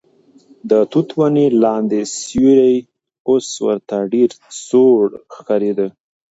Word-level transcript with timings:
د 0.69 0.71
توت 0.91 1.09
ونې 1.17 1.47
لاندې 1.63 1.99
سیوری 2.19 2.75
اوس 3.29 3.47
ورته 3.65 3.95
ډېر 4.13 4.29
سوړ 4.65 5.03
ښکارېده. 5.35 5.87